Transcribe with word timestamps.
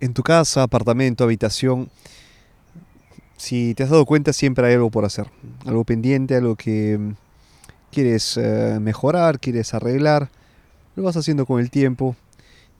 en 0.00 0.14
tu 0.14 0.22
casa, 0.22 0.62
apartamento, 0.62 1.24
habitación, 1.24 1.90
si 3.38 3.74
te 3.74 3.84
has 3.84 3.90
dado 3.90 4.04
cuenta, 4.04 4.32
siempre 4.32 4.66
hay 4.66 4.74
algo 4.74 4.90
por 4.90 5.04
hacer, 5.04 5.30
algo 5.64 5.84
pendiente, 5.84 6.34
algo 6.34 6.56
que 6.56 6.98
mm, 6.98 7.12
quieres 7.92 8.36
eh, 8.36 8.78
mejorar, 8.80 9.38
quieres 9.38 9.74
arreglar, 9.74 10.28
lo 10.96 11.04
vas 11.04 11.16
haciendo 11.16 11.46
con 11.46 11.60
el 11.60 11.70
tiempo 11.70 12.16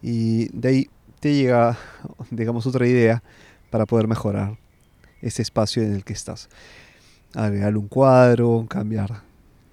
y 0.03 0.49
de 0.49 0.69
ahí 0.69 0.91
te 1.21 1.35
llega, 1.35 1.79
digamos, 2.31 2.67
otra 2.67 2.87
idea 2.87 3.23
para 3.71 3.87
poder 3.87 4.09
mejorar 4.09 4.59
ese 5.23 5.43
espacio 5.43 5.83
en 5.83 5.93
el 5.93 6.05
que 6.05 6.13
estás. 6.13 6.49
Agregar 7.35 7.77
un 7.77 7.89
cuadro, 7.89 8.67
cambiar 8.69 9.23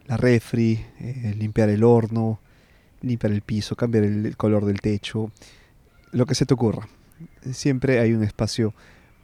la 0.05 0.17
refri, 0.17 0.85
eh, 0.99 1.33
limpiar 1.35 1.69
el 1.69 1.83
horno, 1.83 2.39
limpiar 3.01 3.33
el 3.33 3.41
piso, 3.41 3.75
cambiar 3.75 4.03
el 4.03 4.37
color 4.37 4.65
del 4.65 4.81
techo, 4.81 5.31
lo 6.11 6.25
que 6.25 6.35
se 6.35 6.45
te 6.45 6.53
ocurra. 6.53 6.87
Siempre 7.53 7.99
hay 7.99 8.13
un 8.13 8.23
espacio 8.23 8.73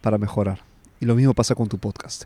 para 0.01 0.17
mejorar. 0.17 0.61
Y 0.99 1.05
lo 1.05 1.15
mismo 1.15 1.33
pasa 1.33 1.55
con 1.55 1.67
tu 1.67 1.79
podcast. 1.79 2.25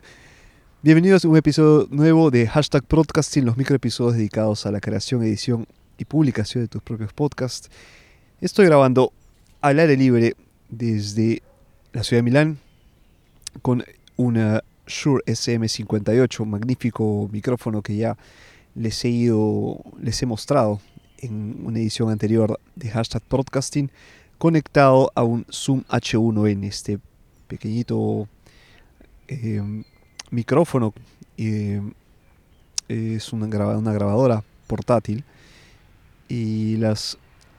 Bienvenidos 0.82 1.24
a 1.24 1.28
un 1.28 1.36
episodio 1.36 1.88
nuevo 1.90 2.30
de 2.30 2.46
Hashtag 2.46 2.84
Podcasting, 2.84 3.46
los 3.46 3.56
microepisodios 3.56 4.16
dedicados 4.16 4.66
a 4.66 4.70
la 4.70 4.80
creación, 4.80 5.22
edición 5.22 5.66
y 5.96 6.04
publicación 6.04 6.64
de 6.64 6.68
tus 6.68 6.82
propios 6.82 7.14
podcasts. 7.14 7.70
Estoy 8.42 8.66
grabando 8.66 9.12
al 9.62 9.78
aire 9.78 9.96
libre 9.96 10.36
desde 10.68 11.42
la 11.92 12.04
ciudad 12.04 12.18
de 12.18 12.24
Milán 12.24 12.58
con 13.62 13.82
una 14.16 14.62
Shure 14.86 15.24
SM58, 15.24 16.44
magnífico 16.44 17.28
micrófono 17.32 17.80
que 17.80 17.96
ya 17.96 18.18
les 18.74 19.02
he, 19.06 19.08
ido, 19.08 19.82
les 20.00 20.22
he 20.22 20.26
mostrado 20.26 20.80
en 21.18 21.62
una 21.64 21.78
edición 21.78 22.10
anterior 22.10 22.60
de 22.74 22.90
Hashtag 22.90 23.22
Podcasting, 23.22 23.90
conectado 24.38 25.10
a 25.14 25.22
un 25.22 25.46
Zoom 25.50 25.82
H1N, 25.88 26.64
este 26.64 26.98
pequeñito 27.48 28.28
eh, 29.28 29.84
micrófono. 30.30 30.92
Eh, 31.36 31.80
es 32.88 33.32
una, 33.32 33.46
grabadora 33.48 34.44
portátil 34.66 35.24
y 36.28 36.76
las, 36.76 37.18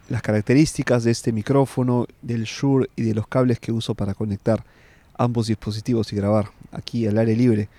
las 0.09 0.21
características 0.21 1.03
de 1.03 1.11
este 1.11 1.31
micrófono, 1.31 2.07
del 2.21 2.45
Shure 2.45 2.89
y 2.95 3.01
de 3.03 3.13
los 3.13 3.27
cables 3.27 3.59
que 3.59 3.71
uso 3.71 3.93
para 3.93 4.13
conectar 4.13 4.63
ambos 5.17 5.47
dispositivos 5.47 6.13
y 6.13 6.15
grabar 6.15 6.51
aquí 6.71 7.07
al 7.07 7.17
aire 7.17 7.35
libre 7.35 7.69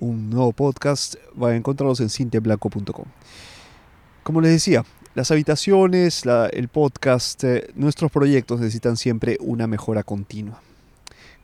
un 0.00 0.30
nuevo 0.30 0.52
podcast, 0.52 1.16
van 1.34 1.52
a 1.52 1.56
encontrarlos 1.56 2.00
en 2.00 2.10
cinteblanco.com. 2.10 3.06
Como 4.22 4.40
les 4.40 4.52
decía, 4.52 4.84
las 5.18 5.32
habitaciones, 5.32 6.22
el 6.52 6.68
podcast, 6.68 7.42
eh, 7.42 7.70
nuestros 7.74 8.08
proyectos 8.12 8.60
necesitan 8.60 8.96
siempre 8.96 9.36
una 9.40 9.66
mejora 9.66 10.04
continua. 10.04 10.62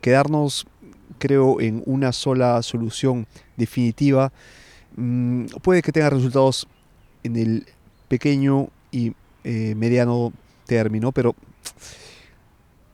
Quedarnos, 0.01 0.69
creo, 1.19 1.61
en 1.61 1.83
una 1.85 2.13
sola 2.13 2.63
solución 2.63 3.27
definitiva 3.57 4.33
mm, 4.95 5.47
puede 5.61 5.83
que 5.83 5.91
tenga 5.91 6.09
resultados 6.09 6.69
en 7.25 7.35
el 7.35 7.67
pequeño 8.07 8.69
y 8.93 9.13
eh, 9.43 9.75
mediano 9.75 10.33
término, 10.67 11.11
pero 11.11 11.35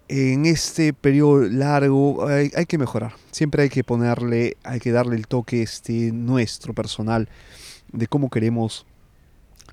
en 0.09 0.47
este 0.47 0.95
periodo 0.95 1.43
largo 1.43 2.27
hay, 2.27 2.65
que 2.67 2.79
mejorar. 2.79 3.13
Siempre 3.33 3.65
hay 3.65 3.69
que 3.69 3.85
ponerle, 3.85 4.57
hay 4.63 4.81
que 4.81 4.93
darle 4.93 5.17
el 5.17 5.27
toque 5.27 5.61
este 5.61 6.11
nuestro 6.11 6.73
personal 6.73 7.29
de 7.93 8.07
cómo 8.07 8.31
queremos 8.31 8.87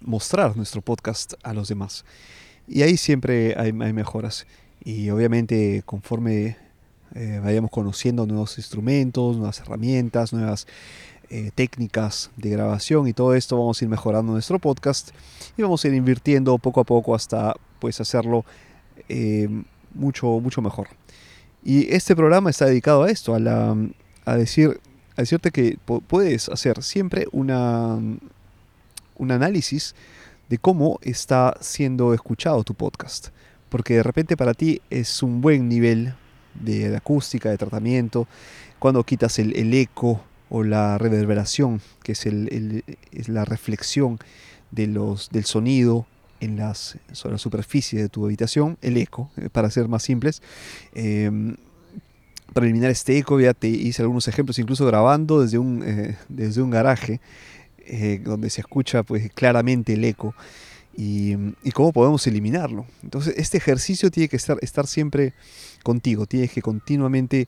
mostrar 0.01 0.55
nuestro 0.55 0.81
podcast 0.81 1.33
a 1.43 1.53
los 1.53 1.67
demás. 1.69 2.05
Y 2.67 2.81
ahí 2.81 2.97
siempre 2.97 3.55
hay, 3.57 3.71
mejoras. 3.71 4.45
Y 4.83 5.09
obviamente 5.09 5.83
conforme 5.85 6.57
eh, 7.15 7.39
vayamos 7.43 7.71
conociendo 7.71 8.25
nuevos 8.25 8.57
instrumentos, 8.57 9.37
nuevas 9.37 9.59
herramientas, 9.59 10.33
nuevas 10.33 10.67
eh, 11.29 11.51
técnicas 11.55 12.31
de 12.37 12.49
grabación 12.49 13.07
y 13.07 13.13
todo 13.13 13.33
esto, 13.33 13.57
vamos 13.57 13.81
a 13.81 13.85
ir 13.85 13.89
mejorando 13.89 14.33
nuestro 14.33 14.59
podcast 14.59 15.09
y 15.57 15.61
vamos 15.61 15.83
a 15.83 15.87
ir 15.87 15.93
invirtiendo 15.93 16.57
poco 16.57 16.81
a 16.81 16.83
poco 16.83 17.15
hasta 17.15 17.55
pues 17.79 17.99
hacerlo 17.99 18.45
eh, 19.09 19.49
mucho, 19.93 20.27
mucho 20.39 20.61
mejor. 20.61 20.87
Y 21.63 21.93
este 21.93 22.15
programa 22.15 22.49
está 22.49 22.65
dedicado 22.65 23.03
a 23.03 23.09
esto, 23.09 23.35
a, 23.35 23.39
la, 23.39 23.75
a, 24.25 24.35
decir, 24.35 24.79
a 25.15 25.21
decirte 25.21 25.51
que 25.51 25.77
puedes 26.07 26.49
hacer 26.49 26.81
siempre 26.83 27.27
una, 27.31 27.99
un 29.17 29.31
análisis 29.31 29.95
de 30.49 30.57
cómo 30.57 30.99
está 31.01 31.57
siendo 31.61 32.13
escuchado 32.13 32.63
tu 32.63 32.73
podcast. 32.73 33.29
Porque 33.69 33.95
de 33.95 34.03
repente 34.03 34.37
para 34.37 34.53
ti 34.53 34.81
es 34.89 35.21
un 35.21 35.41
buen 35.41 35.67
nivel 35.67 36.13
de, 36.53 36.95
acústica, 36.95 37.49
de 37.49 37.57
tratamiento, 37.57 38.27
cuando 38.79 39.03
quitas 39.03 39.39
el, 39.39 39.73
eco 39.73 40.23
o 40.49 40.63
la 40.63 40.97
reverberación, 40.97 41.81
que 42.03 42.13
es, 42.13 43.27
la 43.27 43.45
reflexión 43.45 44.19
de 44.71 44.87
los, 44.87 45.29
del 45.29 45.45
sonido 45.45 46.05
en 46.39 46.57
las, 46.57 46.97
sobre 47.11 47.33
la 47.33 47.39
superficie 47.39 48.01
de 48.01 48.09
tu 48.09 48.25
habitación, 48.25 48.77
el 48.81 48.97
eco, 48.97 49.31
eh, 49.37 49.49
para 49.51 49.69
ser 49.71 49.87
más 49.87 50.03
simples. 50.03 50.41
Em, 50.93 51.55
para 52.53 52.65
eliminar 52.65 52.91
este 52.91 53.17
eco 53.17 53.39
ya 53.39 53.53
te 53.53 53.67
hice 53.67 54.01
algunos 54.01 54.27
ejemplos, 54.27 54.57
incluso 54.59 54.85
grabando 54.85 55.41
desde 55.41 55.57
un, 55.57 55.83
eh, 55.83 56.15
desde 56.29 56.61
un 56.61 56.69
garaje, 56.69 57.19
eh, 57.87 58.21
donde 58.23 58.49
se 58.49 58.61
escucha 58.61 59.03
pues, 59.03 59.31
claramente 59.33 59.93
el 59.93 60.03
eco. 60.03 60.35
Y, 60.99 61.35
cómo 61.73 61.93
podemos 61.93 62.25
eliminarlo. 62.25 62.87
Entonces, 63.03 63.35
este 63.37 63.57
ejercicio 63.57 64.09
tiene 64.09 64.29
que 64.29 64.37
estar, 64.37 64.57
estar 64.61 64.87
siempre 64.87 65.33
contigo, 65.83 66.25
tienes 66.25 66.51
que 66.51 66.61
continuamente 66.63 67.47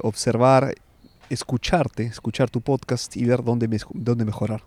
observar, 0.00 0.74
escucharte, 1.28 2.04
escuchar 2.04 2.50
tu 2.50 2.62
podcast 2.62 3.14
y 3.16 3.24
ver 3.24 3.44
dónde, 3.44 3.68
dónde 3.92 4.24
mejorar. 4.24 4.64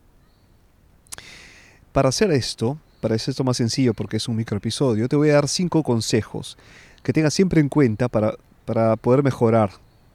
Para 1.92 2.10
hacer 2.10 2.32
esto, 2.32 2.78
para 3.02 3.16
hacer 3.16 3.32
esto 3.32 3.44
más 3.44 3.58
sencillo 3.58 3.94
porque 3.94 4.18
es 4.18 4.28
un 4.28 4.36
microepisodio, 4.36 5.08
te 5.08 5.16
voy 5.16 5.30
a 5.30 5.34
dar 5.36 5.48
cinco 5.48 5.84
consejos 5.84 6.58
que 7.04 7.14
tengas 7.14 7.34
siempre 7.34 7.62
en 7.62 7.70
cuenta 7.70 8.08
para, 8.08 8.36
para 8.66 8.96
poder 8.96 9.24
mejorar 9.24 9.70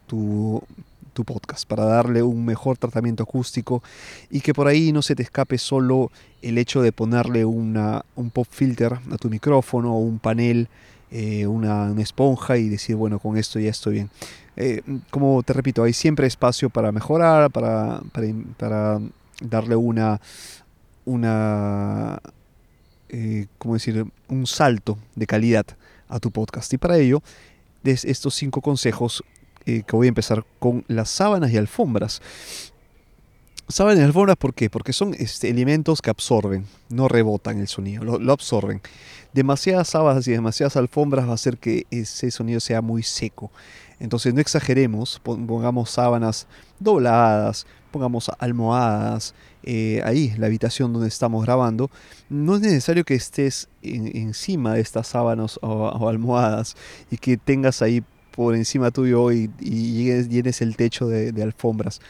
tu, 0.07 0.61
tu 1.13 1.23
podcast, 1.23 1.67
para 1.67 1.85
darle 1.85 2.23
un 2.23 2.45
mejor 2.45 2.77
tratamiento 2.77 3.23
acústico 3.23 3.83
y 4.29 4.41
que 4.41 4.53
por 4.53 4.67
ahí 4.67 4.91
no 4.91 5.01
se 5.01 5.15
te 5.15 5.23
escape 5.23 5.57
solo 5.57 6.11
el 6.41 6.57
hecho 6.57 6.81
de 6.81 6.91
ponerle 6.91 7.45
una, 7.45 8.03
un 8.15 8.29
pop 8.29 8.47
filter 8.49 8.93
a 8.93 9.17
tu 9.17 9.29
micrófono 9.29 9.95
o 9.95 9.99
un 9.99 10.19
panel, 10.19 10.67
eh, 11.11 11.45
una, 11.47 11.93
esponja 11.99 12.57
y 12.57 12.69
decir, 12.69 12.95
bueno, 12.95 13.19
con 13.19 13.37
esto 13.37 13.59
ya 13.59 13.69
estoy 13.69 13.93
bien. 13.93 14.09
Eh, 14.55 14.81
como 15.09 15.43
te 15.43 15.53
repito, 15.53 15.83
hay 15.83 15.93
siempre 15.93 16.27
espacio 16.27 16.69
para 16.69 16.91
mejorar, 16.91 17.51
para, 17.51 18.01
para, 18.57 18.99
darle 19.41 19.75
una, 19.75 20.21
una 21.05 22.19
eh, 23.09 23.47
¿cómo 23.57 23.73
decir?, 23.73 24.05
un 24.29 24.47
salto 24.47 24.97
de 25.15 25.27
calidad 25.27 25.65
a 26.07 26.19
tu 26.19 26.31
podcast. 26.31 26.71
Y 26.73 26.77
para 26.77 26.97
ello, 26.97 27.21
de 27.83 27.91
estos 27.91 28.35
cinco 28.35 28.61
consejos 28.61 29.23
eh, 29.65 29.83
que 29.85 29.95
voy 29.95 30.07
a 30.07 30.09
empezar 30.09 30.45
con 30.59 30.83
las 30.87 31.09
sábanas 31.09 31.51
y 31.51 31.57
alfombras. 31.57 32.21
Sábanas 33.67 33.99
y 34.01 34.03
alfombras, 34.03 34.35
¿por 34.37 34.53
qué? 34.53 34.69
Porque 34.69 34.91
son 34.91 35.13
este, 35.17 35.49
elementos 35.49 36.01
que 36.01 36.09
absorben, 36.09 36.65
no 36.89 37.07
rebotan 37.07 37.59
el 37.59 37.67
sonido, 37.67 38.03
lo, 38.03 38.33
absorben. 38.33 38.81
Demasiadas 39.33 39.87
sábanas 39.87 40.27
y 40.27 40.31
demasiadas 40.31 40.75
alfombras 40.75 41.25
va 41.25 41.31
a 41.31 41.35
hacer 41.35 41.57
que 41.57 41.85
ese 41.89 42.31
sonido 42.31 42.59
sea 42.59 42.81
muy 42.81 43.01
seco. 43.01 43.49
Entonces 43.99 44.33
no 44.33 44.41
exageremos, 44.41 45.21
pongamos 45.23 45.91
sábanas 45.91 46.47
dobladas, 46.79 47.65
pongamos 47.91 48.31
almohadas, 48.39 49.35
eh, 49.63 50.01
ahí, 50.03 50.33
la 50.37 50.47
habitación 50.47 50.91
donde 50.91 51.07
estamos 51.07 51.45
grabando. 51.45 51.91
No 52.29 52.55
es 52.55 52.61
necesario 52.61 53.03
que 53.03 53.13
estés 53.13 53.69
encima 53.83 54.73
de 54.73 54.81
estas 54.81 55.07
sábanas 55.07 55.59
o, 55.61 56.09
almohadas 56.09 56.75
y 57.11 57.17
que 57.17 57.37
tengas 57.37 57.81
ahí 57.81 58.03
por 58.31 58.55
encima 58.55 58.91
tuyo 58.91 59.31
y, 59.31 59.49
llenes, 59.59 60.61
el 60.61 60.75
techo 60.75 61.07
de, 61.07 61.43
alfombras. 61.43 62.01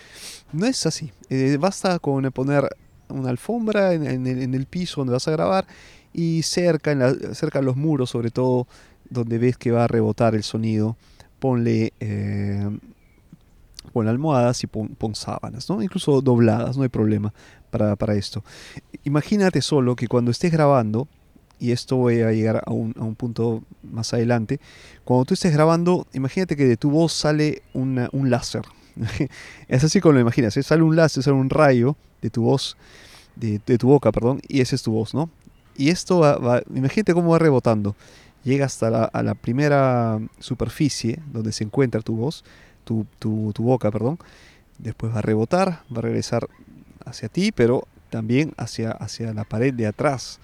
No 0.53 0.65
es 0.65 0.85
así. 0.85 1.11
Eh, 1.29 1.57
basta 1.59 1.99
con 1.99 2.23
poner 2.31 2.69
una 3.09 3.29
alfombra 3.29 3.93
en, 3.93 4.27
el, 4.27 4.65
piso 4.65 5.01
donde 5.01 5.13
vas 5.13 5.27
a 5.27 5.31
grabar 5.31 5.65
y 6.13 6.43
cerca, 6.43 6.91
en 6.91 7.35
cerca 7.35 7.59
de 7.59 7.65
los 7.65 7.75
muros, 7.75 8.09
sobre 8.09 8.31
todo 8.31 8.67
donde 9.09 9.37
ves 9.37 9.57
que 9.57 9.71
va 9.71 9.83
a 9.83 9.87
rebotar 9.87 10.35
el 10.35 10.43
sonido 10.43 10.95
ponle, 11.41 11.91
eh, 11.99 12.69
almohadas 13.95 14.63
y 14.63 14.67
pon, 14.67 15.15
sábanas, 15.15 15.67
¿no? 15.69 15.81
incluso 15.81 16.21
dobladas, 16.21 16.77
no 16.77 16.83
hay 16.83 16.89
problema 16.89 17.33
para, 17.71 18.13
esto. 18.13 18.43
Imagínate 19.03 19.61
solo 19.61 19.95
que 19.95 20.07
cuando 20.07 20.29
estés 20.29 20.51
grabando, 20.51 21.07
y 21.61 21.71
esto 21.71 21.95
voy 21.95 22.21
a 22.21 22.31
llegar 22.31 22.63
a 22.65 22.71
un, 22.71 23.15
punto 23.15 23.63
más 23.83 24.13
adelante, 24.13 24.59
cuando 25.05 25.25
tú 25.25 25.35
estés 25.35 25.53
grabando, 25.53 26.07
imagínate 26.11 26.57
que 26.57 26.65
de 26.65 26.75
tu 26.75 26.89
voz 26.89 27.13
sale 27.13 27.61
un 27.73 28.29
láser. 28.29 28.63
es 29.69 29.83
así 29.83 30.01
como 30.01 30.13
lo 30.13 30.19
imaginas, 30.19 30.57
¿eh? 30.57 30.63
sale 30.63 30.83
un 30.83 30.95
láser, 30.95 31.23
sale 31.23 31.37
un 31.37 31.49
rayo 31.49 31.95
de 32.21 32.29
tu 32.29 32.41
voz, 32.41 32.75
de, 33.35 33.59
tu 33.59 33.87
boca, 33.87 34.11
perdón, 34.11 34.41
y 34.47 34.59
esa 34.59 34.75
es 34.75 34.83
tu 34.83 34.91
voz, 34.91 35.13
¿no? 35.13 35.29
Y 35.77 35.89
esto 35.89 36.19
va, 36.19 36.61
imagínate 36.73 37.13
cómo 37.13 37.31
va 37.31 37.39
rebotando 37.39 37.95
llega 38.43 38.65
hasta 38.65 38.89
la, 38.89 39.03
a 39.05 39.23
la 39.23 39.35
primera 39.35 40.19
superficie 40.39 41.19
donde 41.31 41.51
se 41.51 41.63
encuentra 41.63 42.01
tu 42.01 42.15
voz, 42.15 42.43
tu, 42.83 43.05
tu, 43.19 43.51
tu 43.53 43.63
boca, 43.63 43.91
perdón. 43.91 44.17
Después 44.77 45.13
va 45.13 45.19
a 45.19 45.21
rebotar, 45.21 45.83
va 45.95 45.99
a 45.99 46.01
regresar 46.01 46.47
hacia 47.05 47.29
ti, 47.29 47.51
pero 47.51 47.87
también 48.09 48.53
hacia, 48.57 48.91
hacia 48.91 49.33
la 49.33 49.43
pared 49.43 49.73
de 49.73 49.87
atrás. 49.87 50.39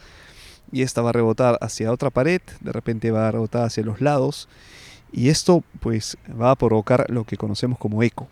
Y 0.71 0.81
esta 0.81 1.01
va 1.01 1.09
a 1.09 1.13
rebotar 1.13 1.57
hacia 1.61 1.91
otra 1.91 2.09
pared, 2.09 2.41
de 2.61 2.71
repente 2.71 3.11
va 3.11 3.27
a 3.27 3.31
rebotar 3.31 3.63
hacia 3.63 3.83
los 3.83 4.01
lados. 4.01 4.49
Y 5.11 5.29
esto 5.29 5.63
pues 5.79 6.17
va 6.29 6.51
a 6.51 6.55
provocar 6.55 7.09
lo 7.09 7.23
que 7.23 7.37
conocemos 7.37 7.77
como 7.77 8.03
eco. 8.03 8.27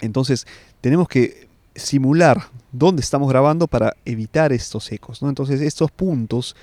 Entonces 0.00 0.46
tenemos 0.80 1.08
que 1.08 1.48
simular 1.74 2.48
dónde 2.72 3.02
estamos 3.02 3.28
grabando 3.28 3.66
para 3.66 3.96
evitar 4.04 4.52
estos 4.52 4.90
ecos. 4.92 5.22
¿no? 5.22 5.28
Entonces 5.28 5.60
estos 5.60 5.90
puntos 5.90 6.54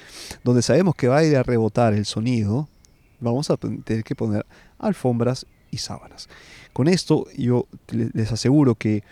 donde 0.43 0.61
sabemos 0.61 0.95
que 0.95 1.07
va 1.07 1.17
a 1.17 1.23
ir 1.23 1.35
a 1.35 1.43
rebotar 1.43 1.93
el 1.93 2.05
sonido, 2.05 2.69
vamos 3.19 3.49
a 3.49 3.57
tener 3.57 4.03
que 4.03 4.15
poner 4.15 4.45
alfombras 4.79 5.45
y 5.69 5.77
sábanas. 5.77 6.29
Con 6.73 6.87
esto 6.87 7.25
yo 7.37 7.67
les 7.91 8.31
aseguro 8.31 8.75
que 8.75 9.03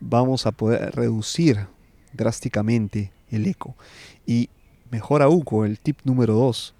vamos 0.00 0.46
a 0.46 0.52
poder 0.52 0.94
reducir 0.94 1.66
drásticamente 2.12 3.12
el 3.30 3.46
eco. 3.46 3.76
Y 4.26 4.50
mejor 4.90 5.22
aún 5.22 5.44
el 5.64 5.78
tip 5.78 5.98
número 6.04 6.34
2, 6.34 6.74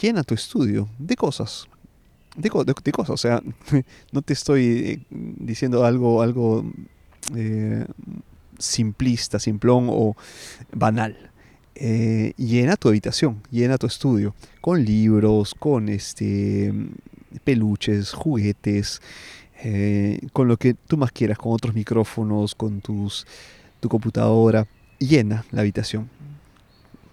llena 0.00 0.22
tu 0.22 0.34
estudio 0.34 0.88
de 0.98 1.16
cosas. 1.16 1.66
De, 2.36 2.48
cosas, 2.48 3.10
o 3.10 3.16
sea, 3.16 3.42
no 4.12 4.22
te 4.22 4.32
estoy 4.32 4.64
eh, 4.64 5.00
diciendo 5.10 5.84
algo, 5.84 6.22
algo 6.22 6.64
eh, 7.34 7.84
simplista, 8.58 9.38
simplón 9.38 9.88
o 9.90 10.16
banal. 10.72 11.30
Eh, 11.74 12.34
llena 12.36 12.76
tu 12.76 12.88
habitación, 12.88 13.42
llena 13.50 13.78
tu 13.78 13.86
estudio 13.86 14.34
con 14.60 14.84
libros, 14.84 15.54
con 15.54 15.88
este 15.88 16.72
peluches, 17.44 18.12
juguetes, 18.12 19.00
con 20.32 20.48
lo 20.48 20.56
que 20.56 20.74
tú 20.74 20.96
más 20.96 21.12
quieras, 21.12 21.38
con 21.38 21.52
otros 21.52 21.74
micrófonos, 21.74 22.54
con 22.54 22.80
tus 22.80 23.26
tu 23.80 23.88
computadora, 23.88 24.66
llena 24.98 25.44
la 25.50 25.62
habitación. 25.62 26.08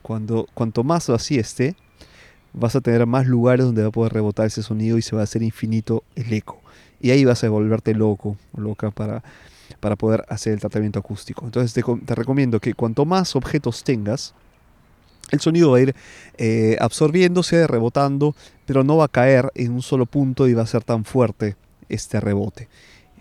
Cuando, 0.07 0.47
cuanto 0.53 0.85
más 0.85 1.09
así 1.09 1.37
esté, 1.37 1.75
vas 2.53 2.77
a 2.77 2.79
tener 2.79 3.05
más 3.05 3.27
lugares 3.27 3.65
donde 3.65 3.81
va 3.81 3.89
a 3.89 3.91
poder 3.91 4.13
rebotar 4.13 4.45
ese 4.45 4.63
sonido 4.63 4.97
y 4.97 5.01
se 5.01 5.13
va 5.17 5.19
a 5.19 5.25
hacer 5.25 5.43
infinito 5.43 6.05
el 6.15 6.31
eco. 6.31 6.61
Y 7.01 7.11
ahí 7.11 7.25
vas 7.25 7.43
a 7.43 7.49
volverte 7.49 7.93
loco 7.93 8.37
loca 8.55 8.89
para, 8.89 9.21
para 9.81 9.97
poder 9.97 10.23
hacer 10.29 10.53
el 10.53 10.61
tratamiento 10.61 10.97
acústico. 10.97 11.43
Entonces 11.43 11.73
te, 11.73 12.15
recomiendo 12.15 12.61
que 12.61 12.73
cuanto 12.73 13.03
más 13.03 13.35
objetos 13.35 13.83
tengas, 13.83 14.33
el 15.29 15.41
sonido 15.41 15.71
va 15.71 15.79
a 15.79 15.81
ir 15.81 15.95
eh, 16.37 16.77
absorbiéndose, 16.79 17.67
rebotando, 17.67 18.33
pero 18.65 18.85
no 18.85 18.95
va 18.95 19.05
a 19.05 19.09
caer 19.09 19.51
en 19.55 19.73
un 19.73 19.81
solo 19.81 20.05
punto 20.05 20.47
y 20.47 20.53
va 20.53 20.61
a 20.61 20.67
ser 20.67 20.85
tan 20.85 21.03
fuerte 21.03 21.57
este 21.89 22.21
rebote. 22.21 22.69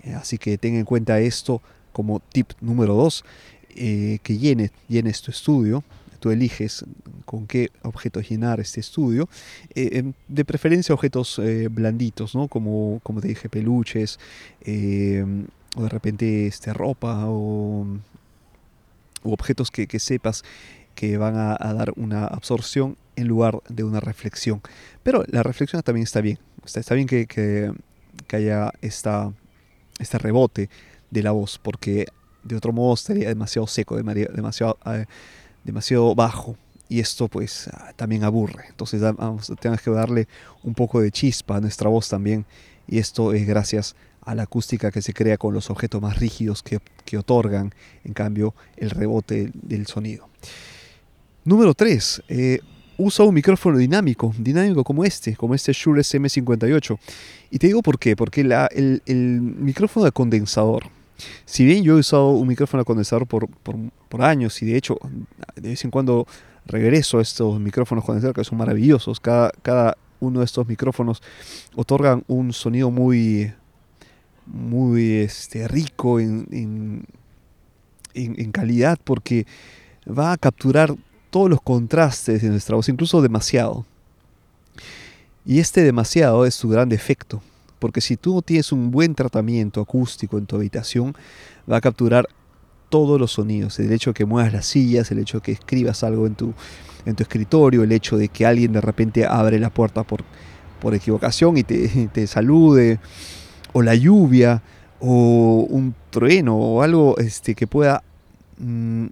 Eh, 0.04 0.14
así 0.14 0.38
que 0.38 0.56
ten 0.56 0.76
en 0.76 0.84
cuenta 0.84 1.18
esto 1.18 1.60
como 1.92 2.20
tip 2.20 2.52
número 2.60 2.94
2, 2.94 3.24
eh, 3.74 4.20
que 4.22 4.38
llenes, 4.38 4.70
llenes 4.86 5.20
tu 5.20 5.32
estudio. 5.32 5.82
Eliges 6.32 6.84
con 7.24 7.46
qué 7.46 7.70
objetos 7.82 8.28
llenar 8.28 8.60
este 8.60 8.80
estudio. 8.80 9.28
Eh, 9.74 9.90
em, 9.98 10.12
de 10.28 10.44
preferencia 10.44 10.94
objetos 10.94 11.38
eh, 11.38 11.68
blanditos, 11.68 12.34
¿no? 12.34 12.48
Como, 12.48 13.00
como 13.02 13.20
te 13.20 13.28
dije, 13.28 13.48
peluches, 13.48 14.18
o 15.76 15.82
de 15.82 15.88
repente 15.88 16.46
este, 16.46 16.72
ropa, 16.72 17.24
o, 17.26 17.86
objetos 19.22 19.70
que, 19.70 19.98
sepas 19.98 20.44
que 20.94 21.18
van 21.18 21.36
a, 21.36 21.56
dar 21.74 21.92
una 21.96 22.26
absorción 22.26 22.96
en 23.16 23.28
lugar 23.28 23.60
de 23.68 23.84
una 23.84 24.00
reflexión. 24.00 24.62
Pero 25.02 25.24
la 25.28 25.42
reflexión 25.42 25.82
también 25.82 26.04
está 26.04 26.20
bien. 26.20 26.38
Está, 26.64 26.94
bien 26.94 27.06
que, 27.06 27.26
que, 27.26 27.72
haya 28.36 28.72
esta, 28.80 29.32
este 29.98 30.18
rebote 30.18 30.70
de 31.10 31.22
la 31.22 31.32
voz, 31.32 31.58
porque 31.58 32.06
de 32.42 32.56
otro 32.56 32.72
modo 32.72 32.94
estaría 32.94 33.28
demasiado 33.28 33.66
seco, 33.66 33.96
demasiado, 33.96 34.78
eh, 34.86 35.06
demasiado 35.66 36.14
bajo. 36.14 36.56
Y 36.88 37.00
esto 37.00 37.28
pues 37.28 37.68
ah, 37.72 37.92
también 37.96 38.24
aburre. 38.24 38.66
Entonces 38.68 39.00
vamos, 39.00 39.52
tenemos 39.60 39.82
que 39.82 39.90
darle 39.90 40.28
un 40.62 40.74
poco 40.74 41.00
de 41.00 41.10
chispa 41.10 41.56
a 41.56 41.60
nuestra 41.60 41.90
voz 41.90 42.08
también. 42.08 42.46
Y 42.86 42.98
esto 42.98 43.32
es 43.32 43.46
gracias 43.46 43.96
a 44.22 44.34
la 44.34 44.44
acústica 44.44 44.90
que 44.90 45.02
se 45.02 45.12
crea 45.12 45.36
con 45.36 45.52
los 45.52 45.70
objetos 45.70 46.00
más 46.00 46.18
rígidos 46.18 46.62
que, 46.62 46.80
que 47.04 47.18
otorgan, 47.18 47.74
en 48.04 48.12
cambio, 48.12 48.54
el 48.76 48.90
rebote 48.90 49.50
del 49.54 49.86
sonido. 49.86 50.28
Número 51.44 51.74
3. 51.74 52.22
Eh, 52.28 52.60
usa 52.98 53.24
un 53.24 53.34
micrófono 53.34 53.78
dinámico, 53.78 54.34
dinámico 54.38 54.82
como 54.82 55.04
este, 55.04 55.36
como 55.36 55.54
este 55.54 55.72
Shure 55.72 56.00
SM58. 56.00 56.98
Y 57.50 57.58
te 57.58 57.68
digo 57.68 57.82
por 57.82 57.98
qué, 57.98 58.16
porque 58.16 58.42
la, 58.42 58.66
el, 58.66 59.02
el, 59.06 59.40
micrófono 59.40 60.04
de 60.06 60.12
condensador 60.12 60.90
si 61.44 61.64
bien 61.64 61.82
yo 61.82 61.96
he 61.96 62.00
usado 62.00 62.30
un 62.30 62.48
micrófono 62.48 62.84
condensador 62.84 63.26
por, 63.26 63.48
por, 63.48 64.22
años 64.22 64.62
y 64.62 64.66
de 64.66 64.76
hecho 64.76 64.98
de 65.56 65.68
vez 65.68 65.84
en 65.84 65.90
cuando 65.90 66.26
regreso 66.64 67.18
a 67.18 67.22
estos 67.22 67.60
micrófonos 67.60 68.04
condensadores 68.04 68.34
que 68.36 68.48
son 68.48 68.58
maravillosos, 68.58 69.20
cada, 69.20 69.50
cada 69.62 69.98
uno 70.20 70.40
de 70.40 70.46
estos 70.46 70.66
micrófonos 70.66 71.22
otorgan 71.74 72.24
un 72.28 72.52
sonido 72.52 72.90
muy, 72.90 73.52
muy 74.46 75.16
este, 75.16 75.68
rico 75.68 76.18
en, 76.18 76.46
en, 76.50 77.06
en, 78.14 78.52
calidad 78.52 78.98
porque 79.04 79.46
va 80.08 80.32
a 80.32 80.36
capturar 80.38 80.94
todos 81.30 81.50
los 81.50 81.60
contrastes 81.60 82.42
de 82.42 82.48
nuestra 82.48 82.76
voz, 82.76 82.88
incluso 82.88 83.20
demasiado. 83.20 83.84
Y 85.44 85.60
este 85.60 85.82
demasiado 85.82 86.46
es 86.46 86.54
su 86.54 86.68
gran 86.68 86.88
defecto 86.88 87.42
porque 87.78 88.00
si 88.00 88.16
tú 88.16 88.42
tienes 88.42 88.72
un 88.72 88.90
buen 88.90 89.14
tratamiento 89.14 89.80
acústico 89.80 90.38
en 90.38 90.46
tu 90.46 90.56
habitación, 90.56 91.14
va 91.70 91.78
a 91.78 91.80
capturar 91.80 92.28
todos 92.88 93.20
los 93.20 93.32
sonidos. 93.32 93.78
El 93.78 93.92
hecho 93.92 94.10
de 94.10 94.14
que 94.14 94.24
muevas 94.24 94.52
las 94.52 94.66
sillas, 94.66 95.10
el 95.10 95.18
hecho 95.18 95.38
de 95.38 95.42
que 95.42 95.52
escribas 95.52 96.02
algo 96.04 96.26
en 96.26 96.34
tu, 96.34 96.54
en 97.04 97.14
tu 97.14 97.22
escritorio, 97.22 97.82
el 97.82 97.92
hecho 97.92 98.16
de 98.16 98.28
que 98.28 98.46
alguien 98.46 98.72
de 98.72 98.80
repente 98.80 99.26
abre 99.26 99.58
la 99.58 99.70
puerta 99.70 100.04
por, 100.04 100.24
por 100.80 100.94
equivocación 100.94 101.56
y 101.56 101.64
te, 101.64 102.08
te 102.12 102.26
salude, 102.26 102.98
o 103.72 103.82
la 103.82 103.94
lluvia, 103.94 104.62
o 105.00 105.66
un 105.68 105.94
trueno, 106.10 106.56
o 106.56 106.82
algo 106.82 107.18
este, 107.18 107.54
que 107.54 107.66
pueda 107.66 108.02
mm, 108.58 109.06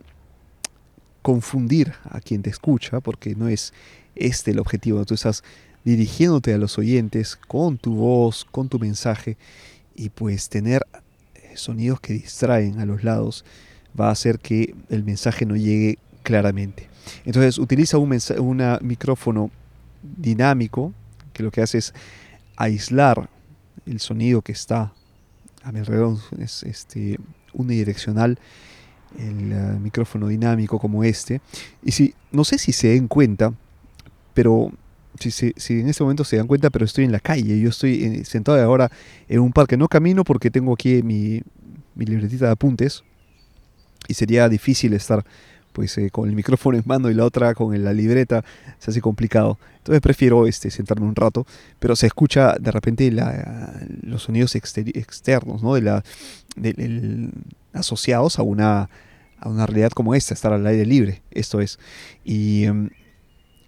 confundir 1.23 1.93
a 2.09 2.21
quien 2.21 2.43
te 2.43 2.51
escucha, 2.51 3.01
porque 3.01 3.35
no 3.35 3.49
es 3.49 3.73
este 4.15 4.53
el 4.53 4.59
objetivo. 4.59 5.05
Tú 5.05 5.15
estás 5.15 5.43
dirigiéndote 5.85 6.55
a 6.55 6.59
los 6.59 6.79
oyentes 6.79 7.37
con 7.37 7.79
tu 7.79 7.95
voz, 7.95 8.45
con 8.51 8.69
tu 8.69 8.79
mensaje 8.79 9.37
y 9.95 10.09
pues 10.09 10.49
tener 10.49 10.83
sonidos 11.55 12.01
que 12.01 12.15
distraen 12.15 12.81
a 12.81 12.87
los 12.87 13.05
lados 13.05 13.45
va 13.99 14.09
a 14.09 14.13
hacer 14.13 14.39
que 14.39 14.75
el 14.89 15.05
mensaje 15.05 15.47
no 15.47 15.57
llegue 15.57 15.99
claramente. 16.23 16.89
Entonces 17.25 17.59
utiliza 17.59 17.99
un, 17.99 18.63
micrófono 18.81 19.51
dinámico 20.03 20.93
que 21.33 21.43
lo 21.43 21.51
que 21.51 21.63
hace 21.63 21.79
es 21.79 21.95
aislar 22.57 23.29
el 23.87 24.01
sonido 24.01 24.43
que 24.43 24.53
está 24.53 24.93
a 25.63 25.73
mi 25.73 25.81
alrededor, 25.81 26.19
es 26.39 26.63
este, 26.63 27.19
unidireccional 27.53 28.39
el 29.19 29.53
eh, 29.53 29.79
micrófono 29.81 30.29
dinámico 30.29 30.79
como 30.79 31.05
este. 31.05 31.41
Y 31.83 31.93
si, 31.93 32.15
no 32.33 32.45
sé 32.45 32.59
si 32.59 32.73
se 32.73 32.89
den 32.89 33.09
cuenta, 33.09 33.53
pero 34.33 34.73
si, 35.19 35.31
si, 35.31 35.81
en 35.81 35.89
este 35.89 36.03
momento 36.03 36.25
se 36.25 36.37
dan 36.37 36.47
cuenta, 36.47 36.71
pero 36.71 36.85
estoy 36.85 37.05
en 37.05 37.13
la 37.13 37.21
calle, 37.21 37.59
yo 37.61 37.69
estoy 37.69 38.05
eh, 38.05 38.25
sentado 38.25 38.61
ahora 38.63 38.91
en 39.29 39.41
un 39.41 39.53
parque, 39.53 39.77
no 39.77 39.89
camino 39.89 40.25
porque 40.25 40.51
tengo 40.51 40.73
aquí 40.73 41.03
mi, 41.03 41.43
mi 41.95 42.05
libretita 42.05 42.47
de 42.47 42.53
apuntes 42.53 43.05
y 44.09 44.15
sería 44.15 44.49
difícil 44.49 44.93
estar 44.93 45.25
pues 45.75 45.99
eh, 45.99 46.09
con 46.11 46.29
el 46.29 46.37
micrófono 46.37 46.79
en 46.79 46.85
mano 46.87 47.11
y 47.11 47.15
la 47.15 47.25
otra 47.25 47.53
con 47.53 47.83
la 47.83 47.93
libreta, 47.93 48.45
se 48.79 48.93
hace 48.93 49.01
complicado. 49.01 49.59
Entonces 49.79 50.01
prefiero 50.01 50.47
este, 50.47 50.71
sentarme 50.71 51.07
un 51.07 51.17
rato, 51.17 51.47
pero 51.81 51.97
se 51.97 52.07
escucha 52.07 52.55
de 52.61 52.71
repente 52.71 53.11
los 54.03 54.23
sonidos 54.23 54.55
externos, 54.55 55.63
¿no? 55.63 55.75
de 55.75 55.83
la, 55.83 56.05
asociados 57.73 58.39
a 58.39 58.43
una, 58.43 58.89
a 59.39 59.49
una 59.49 59.67
realidad 59.67 59.91
como 59.91 60.15
esta, 60.15 60.33
estar 60.33 60.53
al 60.53 60.67
aire 60.67 60.87
libre, 60.87 61.23
esto 61.33 61.61
es. 61.61 61.79
Y, 62.25 62.65
em, 62.65 62.91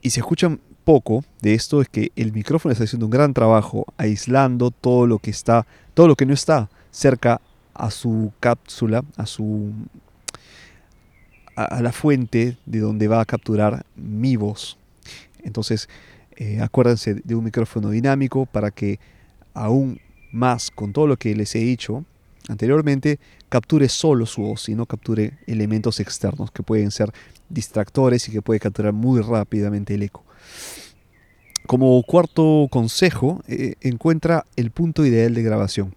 y 0.00 0.10
se 0.10 0.20
escuchan 0.20 0.60
poco 0.86 1.24
de 1.42 1.54
esto 1.54 1.82
es 1.82 1.88
que 1.88 2.12
el 2.14 2.32
micrófono 2.32 2.70
está 2.70 2.84
haciendo 2.84 3.06
un 3.06 3.10
gran 3.10 3.34
trabajo 3.34 3.86
aislando 3.96 4.70
todo 4.70 5.08
lo 5.08 5.18
que 5.18 5.30
está, 5.30 5.66
todo 5.94 6.06
lo 6.06 6.14
que 6.14 6.26
no 6.26 6.32
está 6.32 6.70
cerca 6.92 7.40
a 7.74 7.90
su 7.90 8.32
cápsula, 8.38 9.04
a 9.16 9.26
su 9.26 9.72
a, 11.56 11.82
la 11.82 11.90
fuente 11.90 12.56
de 12.66 12.78
donde 12.78 13.08
va 13.08 13.20
a 13.20 13.24
capturar 13.24 13.84
mi 13.96 14.36
voz. 14.36 14.78
Entonces, 15.42 15.88
eh, 16.36 16.60
acuérdense 16.60 17.14
de 17.14 17.34
un 17.34 17.42
micrófono 17.42 17.90
dinámico 17.90 18.46
para 18.46 18.70
que 18.70 19.00
aún 19.54 20.00
más 20.30 20.70
con 20.70 20.92
todo 20.92 21.08
lo 21.08 21.16
que 21.16 21.34
les 21.34 21.52
he 21.56 21.60
dicho 21.60 22.04
anteriormente, 22.48 23.18
capture 23.48 23.88
solo 23.88 24.24
su 24.24 24.42
voz 24.42 24.68
y 24.68 24.76
no 24.76 24.86
capture 24.86 25.32
elementos 25.48 25.98
externos 25.98 26.52
que 26.52 26.62
pueden 26.62 26.92
ser 26.92 27.12
distractores 27.48 28.28
y 28.28 28.32
que 28.32 28.42
puede 28.42 28.60
capturar 28.60 28.92
muy 28.92 29.20
rápidamente 29.20 29.94
el 29.94 30.02
eco. 30.02 30.24
Como 31.66 32.00
cuarto 32.04 32.68
consejo, 32.70 33.42
eh, 33.48 33.74
encuentra 33.80 34.44
el 34.56 34.70
punto 34.70 35.04
ideal 35.04 35.34
de 35.34 35.42
grabación. 35.42 35.94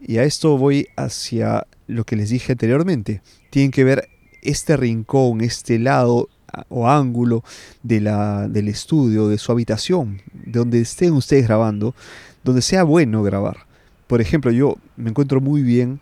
Y 0.00 0.18
a 0.18 0.24
esto 0.24 0.58
voy 0.58 0.88
hacia 0.96 1.66
lo 1.86 2.04
que 2.04 2.16
les 2.16 2.30
dije 2.30 2.52
anteriormente. 2.52 3.22
Tienen 3.50 3.70
que 3.70 3.84
ver 3.84 4.08
este 4.42 4.76
rincón, 4.76 5.40
este 5.40 5.78
lado 5.78 6.28
o 6.68 6.88
ángulo 6.88 7.42
de 7.82 8.00
la, 8.00 8.48
del 8.48 8.68
estudio, 8.68 9.28
de 9.28 9.38
su 9.38 9.52
habitación, 9.52 10.20
de 10.32 10.58
donde 10.58 10.80
estén 10.80 11.12
ustedes 11.12 11.46
grabando, 11.46 11.94
donde 12.42 12.62
sea 12.62 12.84
bueno 12.84 13.22
grabar. 13.22 13.66
Por 14.06 14.20
ejemplo, 14.20 14.50
yo 14.50 14.76
me 14.96 15.10
encuentro 15.10 15.40
muy 15.40 15.62
bien 15.62 16.00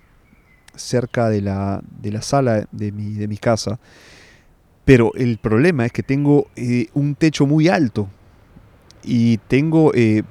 cerca 0.74 1.28
de 1.28 1.40
la, 1.40 1.82
de 2.00 2.12
la 2.12 2.22
sala 2.22 2.66
de 2.72 2.92
mi, 2.92 3.14
de 3.14 3.28
mi 3.28 3.36
casa, 3.36 3.78
pero 4.84 5.12
el 5.14 5.38
problema 5.38 5.86
es 5.86 5.92
que 5.92 6.02
tengo 6.02 6.48
eh, 6.56 6.88
un 6.94 7.14
techo 7.14 7.46
muy 7.46 7.68
alto 7.68 8.08
y 9.04 9.38
tengo 9.48 9.92
eh, 9.94 10.22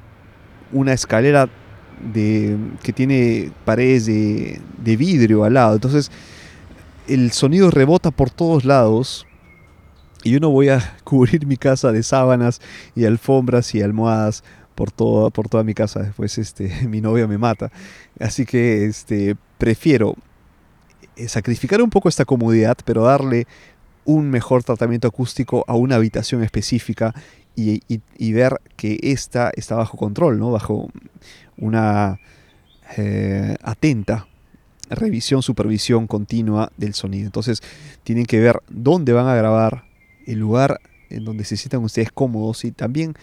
una 0.72 0.94
escalera 0.94 1.50
de, 2.14 2.58
que 2.84 2.94
tiene 2.94 3.52
paredes 3.66 4.06
de, 4.06 4.60
de 4.78 4.98
vidrio 4.98 5.44
al 5.44 5.54
lado. 5.54 5.76
Entonces, 5.76 6.12
el 7.08 7.32
sonido 7.32 7.72
rebota 7.72 8.12
por 8.12 8.30
todos 8.30 8.66
lados 8.66 9.26
y 10.24 10.32
yo 10.32 10.40
no 10.40 10.50
voy 10.50 10.70
a 10.70 10.98
cubrir 11.04 11.46
mi 11.46 11.58
casa 11.58 11.92
de 11.92 12.04
sábanas 12.04 12.62
y 12.96 13.06
alfombras 13.06 13.74
y 13.76 13.82
almohadas 13.82 14.44
por 14.76 14.92
toda, 14.92 15.30
por 15.30 15.50
toda 15.50 15.64
mi 15.64 15.74
casa. 15.74 16.02
Después 16.02 16.38
este, 16.38 16.88
mi 16.88 17.02
novia 17.02 17.28
me 17.28 17.38
mata. 17.38 17.72
Así 18.20 18.46
que 18.46 18.86
este, 18.86 19.36
prefiero 19.58 20.16
eh, 21.16 21.28
sacrificar 21.28 21.82
un 21.82 21.90
poco 21.90 22.10
esta 22.10 22.26
comodidad, 22.26 22.78
pero 22.86 23.04
darle 23.04 23.48
un 24.06 24.30
mejor 24.30 24.64
tratamiento 24.64 25.08
acústico 25.08 25.64
a 25.68 25.76
una 25.76 25.96
habitación 25.96 26.44
específica 26.44 27.14
y, 27.56 28.32
ver 28.32 28.60
que 28.76 28.98
esta 29.04 29.52
está 29.56 29.76
bajo 29.76 29.98
control, 29.98 30.40
¿no? 30.40 30.52
bajo 30.52 30.90
una 31.58 32.20
eh, 32.98 33.56
atenta 33.62 34.28
revisión, 34.90 35.42
supervisión 35.42 36.08
continua 36.08 36.72
del 36.78 36.94
sonido. 36.94 37.26
Entonces 37.26 37.62
tienen 38.04 38.26
que 38.26 38.40
ver 38.40 38.62
dónde 38.70 39.14
van 39.14 39.28
a 39.28 39.36
grabar, 39.36 39.86
el 40.26 40.40
lugar 40.40 40.80
en 41.10 41.26
donde 41.26 41.44
se 41.46 41.58
sientan 41.58 41.84
ustedes 41.84 42.12
cómodos 42.12 42.66
y 42.66 42.72
también 42.72 43.16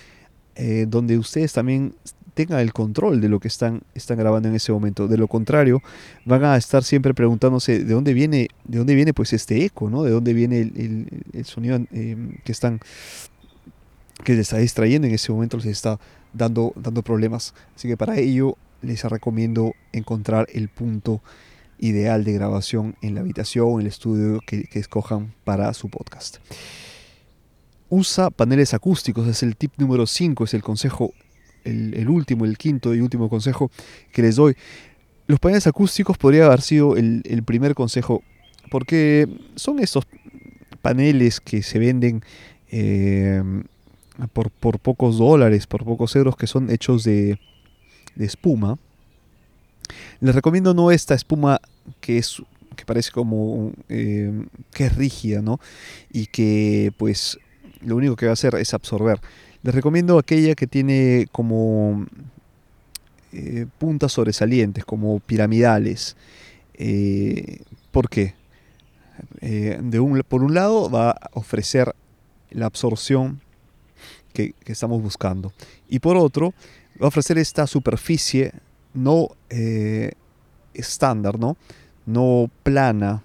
eh, 0.56 0.87
donde 0.88 1.18
ustedes 1.18 1.52
también 1.52 1.94
tengan 2.38 2.61
el 2.61 2.73
control 2.73 3.21
de 3.21 3.28
lo 3.28 3.40
que 3.40 3.49
están, 3.49 3.83
están 3.97 4.16
grabando 4.16 4.49
en 4.49 4.54
ese 4.54 4.71
momento. 4.71 5.09
De 5.09 5.16
lo 5.16 5.26
contrario, 5.26 5.83
van 6.25 6.45
a 6.45 6.57
estar 6.57 6.85
siempre 6.85 7.12
preguntándose 7.12 7.83
de 7.83 7.92
dónde 7.92 8.14
viene, 8.14 8.47
de 8.62 8.78
dónde 8.78 8.95
viene 8.95 9.12
pues 9.12 9.33
este 9.33 9.64
eco, 9.64 9.90
¿no? 9.90 10.04
De 10.04 10.12
dónde 10.12 10.35
viene 10.35 10.61
el, 10.61 11.45
sonido 11.45 11.80
em, 11.90 12.37
que 12.45 12.52
están 12.52 12.78
que 14.23 14.35
les 14.35 14.42
está 14.42 14.59
distrayendo 14.59 15.09
en 15.09 15.14
ese 15.14 15.33
momento 15.33 15.57
les 15.57 15.66
está 15.66 15.99
dando, 16.33 16.73
dando 16.76 17.02
problemas. 17.02 17.54
Así 17.75 17.88
que 17.88 17.97
para 17.97 18.16
ello 18.18 18.57
les 18.83 19.02
recomiendo 19.02 19.73
encontrar 19.92 20.47
el 20.52 20.68
punto 20.68 21.21
ideal 21.80 22.23
de 22.23 22.35
grabación 22.35 22.95
en 23.02 23.16
la 23.16 23.23
habitación, 23.23 23.73
en 23.73 23.80
el 23.80 23.87
estudio 23.88 24.38
que, 24.47 24.62
que 24.62 24.78
escojan 24.78 25.35
para 25.42 25.75
su 25.75 25.88
podcast. 25.88 26.37
Usa 27.88 28.30
paneles 28.30 28.75
acústicos, 28.75 29.26
es 29.26 29.42
el 29.42 29.57
tip 29.57 29.73
número 29.76 30.07
5, 30.07 30.45
es 30.45 30.54
el 30.54 30.62
consejo, 30.62 31.12
el, 31.65 32.09
último, 32.09 32.45
el 32.45 32.57
quinto 32.59 32.95
y 32.95 33.00
último 33.00 33.29
consejo 33.29 33.71
que 34.12 34.23
les 34.23 34.37
doy. 34.37 34.57
Los 35.27 35.38
paneles 35.41 35.67
acústicos 35.67 36.17
podría 36.17 36.47
haber 36.47 36.62
sido 36.62 36.97
el, 36.97 37.43
primer 37.45 37.75
consejo, 37.75 38.23
porque 38.71 39.29
son 39.57 39.79
estos 39.79 40.07
paneles 40.81 41.41
que 41.41 41.62
se 41.62 41.79
venden 41.79 42.23
eh, 42.71 43.43
por, 44.33 44.79
pocos 44.79 45.19
dólares, 45.19 45.67
por 45.67 45.85
pocos 45.85 46.17
euros, 46.17 46.37
que 46.37 46.47
son 46.47 46.71
hechos 46.71 47.05
de, 47.05 47.38
espuma. 48.19 48.79
Les 50.21 50.35
recomiendo 50.35 50.75
no 50.75 50.91
esta 50.91 51.15
espuma 51.15 51.61
que 52.00 52.19
es 52.19 52.43
que 52.75 52.85
parece 52.85 53.11
como 53.11 53.73
eh, 53.88 54.47
que 54.73 54.87
es 54.87 54.97
rígida, 54.97 55.43
¿no? 55.43 55.61
Y 56.12 56.27
que 56.27 56.93
pues 56.97 57.38
lo 57.81 57.97
único 57.97 58.17
que 58.17 58.27
va 58.27 58.31
a 58.31 58.35
hacer 58.35 58.55
es 58.55 58.73
absorber. 58.73 59.21
Les 59.62 59.75
recomiendo 59.75 60.19
aquella 60.19 60.55
que 60.55 60.67
tiene 60.67 61.27
como 61.33 62.07
eh, 63.33 63.67
puntas 63.79 64.12
sobresalientes, 64.12 64.85
como 64.85 65.21
piramidales. 65.21 66.17
Eh, 66.75 67.61
¿Por 67.91 68.09
qué? 68.09 68.35
Eh, 69.41 69.79
de 69.83 70.00
un, 70.00 70.23
por 70.27 70.43
un 70.43 70.55
lado 70.55 70.88
va 70.88 71.11
a 71.11 71.31
ofrecer 71.33 71.95
la 72.50 72.67
absorción 72.67 73.41
que, 74.33 74.55
estamos 74.67 75.03
buscando. 75.03 75.53
Y 75.88 75.99
por 75.99 76.17
otro, 76.17 76.55
va 77.00 77.07
a 77.07 77.09
ofrecer 77.09 77.38
esta 77.38 77.67
superficie 77.67 78.53
no 78.95 79.29
estándar, 80.73 81.38
¿no? 81.38 81.57
no 82.09 82.50
plana, 82.62 83.23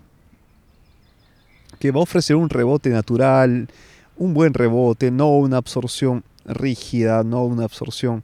que 1.79 1.91
va 1.91 1.99
a 1.99 2.03
ofrecer 2.03 2.35
un 2.35 2.49
rebote 2.49 2.89
natural, 2.89 3.69
un 4.17 4.33
buen 4.33 4.53
rebote, 4.53 5.11
no 5.11 5.37
una 5.37 5.57
absorción 5.57 6.23
rígida, 6.45 7.23
no 7.23 7.43
una 7.45 7.63
absorción 7.63 8.23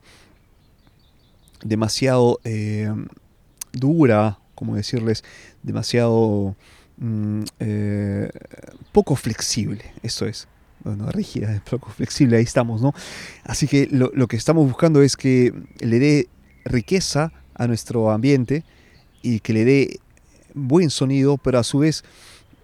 demasiado 1.63 2.39
eh, 2.43 2.93
dura, 3.71 4.39
como 4.55 4.75
decirles, 4.75 5.23
demasiado 5.63 6.55
mm, 6.97 7.43
eh, 7.59 8.29
poco 8.91 9.15
flexible, 9.15 9.83
eso 10.03 10.25
es. 10.25 10.47
Bueno, 10.83 11.11
rígida, 11.11 11.61
poco 11.69 11.89
flexible, 11.89 12.37
ahí 12.37 12.43
estamos, 12.43 12.81
¿no? 12.81 12.93
Así 13.43 13.67
que 13.67 13.87
lo, 13.91 14.11
lo 14.13 14.27
que 14.27 14.37
estamos 14.37 14.65
buscando 14.67 15.01
es 15.01 15.17
que 15.17 15.53
le 15.79 15.99
dé 15.99 16.29
riqueza 16.65 17.33
a 17.55 17.67
nuestro 17.67 18.11
ambiente 18.11 18.63
y 19.21 19.41
que 19.41 19.53
le 19.53 19.65
dé 19.65 19.99
buen 20.53 20.89
sonido, 20.89 21.37
pero 21.37 21.59
a 21.59 21.63
su 21.63 21.79
vez 21.79 22.03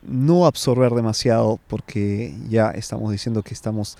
no 0.07 0.45
absorber 0.45 0.93
demasiado 0.93 1.59
porque 1.67 2.35
ya 2.49 2.71
estamos 2.71 3.11
diciendo 3.11 3.43
que 3.43 3.53
estamos 3.53 3.97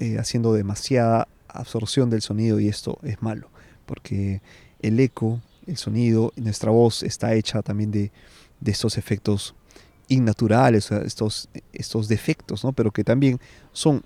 eh, 0.00 0.18
haciendo 0.18 0.52
demasiada 0.52 1.28
absorción 1.48 2.10
del 2.10 2.22
sonido 2.22 2.58
y 2.60 2.68
esto 2.68 2.98
es 3.02 3.22
malo 3.22 3.50
porque 3.86 4.40
el 4.80 4.98
eco, 5.00 5.40
el 5.66 5.76
sonido, 5.76 6.32
nuestra 6.36 6.70
voz 6.70 7.02
está 7.02 7.34
hecha 7.34 7.62
también 7.62 7.90
de, 7.90 8.10
de 8.60 8.70
estos 8.70 8.96
efectos 8.96 9.54
innaturales, 10.08 10.90
estos, 10.90 11.48
estos 11.72 12.08
defectos, 12.08 12.64
¿no? 12.64 12.72
pero 12.72 12.90
que 12.90 13.04
también 13.04 13.40
son 13.72 14.02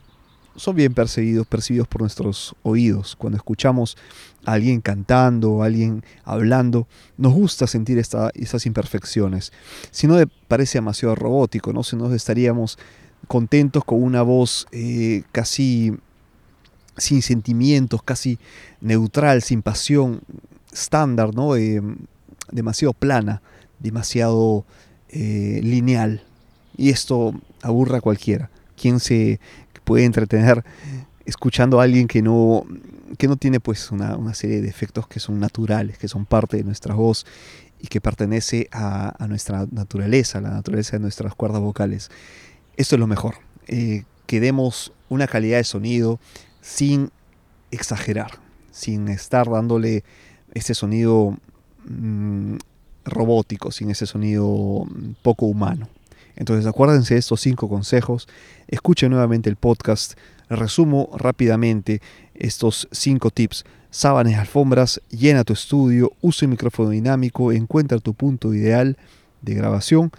son 0.56 0.76
bien 0.76 0.94
percibidos, 0.94 1.46
percibidos 1.46 1.88
por 1.88 2.00
nuestros 2.00 2.54
oídos. 2.62 3.16
Cuando 3.16 3.36
escuchamos 3.36 3.96
a 4.44 4.52
alguien 4.52 4.80
cantando, 4.80 5.62
a 5.62 5.66
alguien 5.66 6.04
hablando, 6.25 6.86
nos 7.16 7.32
gusta 7.32 7.66
sentir 7.66 7.98
esas 7.98 8.66
imperfecciones. 8.66 9.52
Si 9.90 10.06
no 10.06 10.16
parece 10.48 10.78
demasiado 10.78 11.14
robótico, 11.14 11.72
¿no? 11.72 11.82
Si 11.82 11.96
nos 11.96 12.12
estaríamos 12.12 12.78
contentos 13.28 13.84
con 13.84 14.02
una 14.02 14.22
voz 14.22 14.66
eh, 14.72 15.22
casi 15.32 15.92
sin 16.96 17.22
sentimientos, 17.22 18.02
casi 18.02 18.38
neutral, 18.80 19.42
sin 19.42 19.62
pasión, 19.62 20.20
estándar, 20.72 21.34
¿no? 21.34 21.56
Eh, 21.56 21.82
demasiado 22.50 22.92
plana, 22.92 23.42
demasiado 23.78 24.64
eh, 25.08 25.60
lineal. 25.62 26.22
Y 26.76 26.90
esto 26.90 27.34
aburra 27.62 27.98
a 27.98 28.00
cualquiera. 28.00 28.50
¿Quién 28.76 29.00
se 29.00 29.40
puede 29.87 30.05
entretener 30.05 30.64
escuchando 31.26 31.81
a 31.81 31.85
alguien 31.85 32.09
que 32.09 32.21
no, 32.21 32.66
que 33.16 33.28
no 33.28 33.37
tiene 33.37 33.61
pues 33.61 33.93
una, 33.93 34.35
serie 34.35 34.61
de 34.61 34.69
efectos 34.69 35.07
que 35.07 35.21
son 35.21 35.38
naturales, 35.38 35.97
que 35.97 36.09
son 36.09 36.26
parte 36.26 36.57
de 36.57 36.64
nuestra 36.64 36.95
voz 36.97 37.25
y 37.81 37.87
que 37.87 38.00
pertenece 38.00 38.69
a, 38.73 39.14
nuestra 39.28 39.66
naturaleza, 39.71 40.38
a 40.38 40.40
la 40.40 40.50
naturaleza 40.50 40.97
de 40.97 41.00
nuestras 41.00 41.37
cuerdas 41.37 41.61
vocales. 41.61 42.11
Esto 42.76 42.97
es 42.97 43.00
lo 43.00 43.07
mejor, 43.07 43.37
eh, 43.69 44.02
que 44.26 44.40
demos 44.40 44.93
una 45.09 45.28
calidad 45.28 45.59
de 45.59 45.64
sonido 45.64 46.19
sin 46.61 47.11
exagerar, 47.71 48.40
sin 48.73 49.07
estar 49.07 49.49
dándole 49.49 50.02
ese 50.52 50.75
sonido 50.75 51.38
mm, 51.88 52.57
robótico, 53.05 53.71
sin 53.71 53.90
ese 53.90 54.07
sonido 54.07 54.85
poco 55.23 55.47
humano. 55.47 55.88
Entonces 56.37 56.66
acuérdense 56.66 57.14
de 57.14 57.21
estos 57.21 57.40
cinco 57.40 57.69
consejos, 57.69 58.28
escuchen 58.69 59.11
nuevamente 59.11 59.50
el 59.50 59.57
podcast, 59.57 60.14
resumo 60.49 61.11
rápidamente 61.16 62.00
estos 62.35 62.88
cinco 62.93 63.31
tips. 63.31 63.64
Sábanas 63.90 64.35
alfombras, 64.35 65.00
llena 65.11 65.45
tu 65.45 65.55
estudio, 65.55 66.12
usa 66.21 66.45
el 66.45 66.50
micrófono 66.50 66.90
dinámico, 66.90 67.52
encuentra 67.52 67.99
tu 67.99 68.12
punto 68.12 68.52
ideal 68.52 68.99
de 69.40 69.55
grabación 69.55 70.11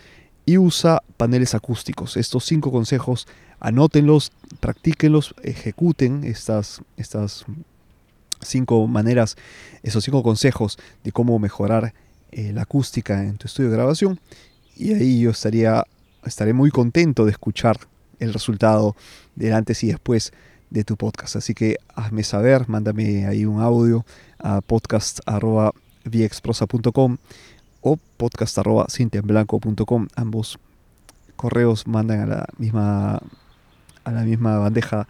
y 0.45 0.57
usa 0.57 1.03
paneles 1.17 1.53
acústicos. 1.53 2.17
Estos 2.17 2.45
cinco 2.45 2.71
consejos, 2.71 3.27
anótenlos, 3.59 4.31
practíquenlos, 4.59 5.35
ejecuten 5.43 6.23
estas, 6.23 6.81
estas 6.95 7.45
cinco 8.41 8.87
maneras, 8.87 9.35
esos 9.83 10.03
cinco 10.03 10.23
consejos 10.23 10.79
de 11.03 11.11
cómo 11.11 11.37
mejorar 11.37 11.93
eh, 12.31 12.51
la 12.53 12.63
acústica 12.63 13.23
en 13.23 13.37
tu 13.37 13.45
estudio 13.45 13.69
de 13.69 13.75
grabación. 13.75 14.19
Y 14.75 14.93
ahí 14.93 15.21
yo 15.21 15.31
estaría 15.31 15.83
estaré 16.27 16.53
muy 16.53 16.71
contento 16.71 17.25
de 17.25 17.31
escuchar 17.31 17.77
el 18.19 18.33
resultado 18.33 18.95
del 19.35 19.53
antes 19.53 19.83
y 19.83 19.87
después 19.87 20.33
de 20.69 20.83
tu 20.83 20.97
podcast. 20.97 21.35
Así 21.35 21.53
que 21.53 21.77
hazme 21.95 22.23
saber, 22.23 22.67
mándame 22.67 23.25
ahí 23.25 23.45
un 23.45 23.61
audio 23.61 24.05
a 24.39 24.61
podcast.viexprosa.com 24.61 27.17
o 27.81 27.97
podcast.cintianblanco.com. 28.17 30.07
Ambos 30.15 30.57
correos 31.35 31.85
mandan 31.87 32.21
a 32.21 32.25
la 32.25 32.47
misma 32.57 33.21
a 34.03 34.11
la 34.11 34.23
misma 34.23 34.57
bandeja 34.57 35.07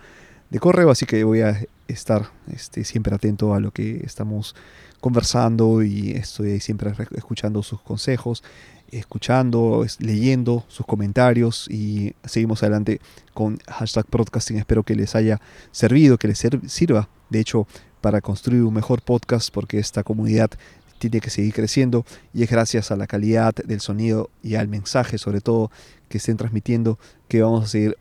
de 0.49 0.59
correo, 0.59 0.89
así 0.89 1.05
que 1.05 1.23
voy 1.23 1.41
a 1.41 1.61
estar 1.87 2.31
este, 2.51 2.83
siempre 2.83 3.13
atento 3.13 3.53
a 3.53 3.59
lo 3.59 3.69
que 3.71 4.01
estamos 4.03 4.55
conversando 4.99 5.83
y 5.83 6.11
estoy 6.11 6.59
siempre 6.59 6.91
escuchando 7.11 7.61
sus 7.61 7.79
consejos, 7.81 8.43
escuchando, 8.91 9.85
leyendo 9.99 10.65
sus 10.67 10.85
comentarios 10.85 11.67
y 11.69 12.13
seguimos 12.25 12.63
adelante 12.63 13.01
con 13.33 13.59
hashtag 13.67 14.05
podcasting. 14.05 14.57
Espero 14.57 14.83
que 14.83 14.95
les 14.95 15.15
haya 15.15 15.41
servido, 15.71 16.17
que 16.17 16.27
les 16.27 16.43
sirva, 16.67 17.09
de 17.29 17.39
hecho, 17.39 17.67
para 18.01 18.21
construir 18.21 18.63
un 18.63 18.73
mejor 18.73 19.01
podcast 19.01 19.53
porque 19.53 19.79
esta 19.79 20.03
comunidad 20.03 20.51
tiene 20.99 21.19
que 21.19 21.29
seguir 21.29 21.53
creciendo 21.53 22.05
y 22.33 22.43
es 22.43 22.49
gracias 22.49 22.91
a 22.91 22.95
la 22.95 23.07
calidad 23.07 23.53
del 23.53 23.81
sonido 23.81 24.29
y 24.41 24.55
al 24.55 24.67
mensaje 24.67 25.17
sobre 25.17 25.41
todo 25.41 25.69
que 26.09 26.17
estén 26.17 26.37
transmitiendo 26.37 26.97
que 27.27 27.41
vamos 27.41 27.65
a 27.65 27.67
seguir 27.67 27.97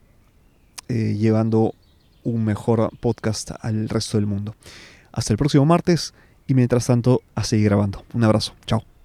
eh, 0.89 1.17
llevando 1.19 1.75
un 2.23 2.45
mejor 2.45 2.91
podcast 3.01 3.51
al 3.61 3.89
resto 3.89 4.19
del 4.19 4.27
mundo. 4.27 4.55
Hasta 5.13 5.33
el 5.33 5.39
próximo 5.39 5.65
martes 5.65 6.15
y 6.47 6.55
mientras 6.55 6.87
tanto 6.87 7.23
a 7.35 7.45
seguir 7.45 7.67
grabando. 7.67 8.05
Un 8.13 8.25
abrazo. 8.25 8.55
Chao. 8.67 8.96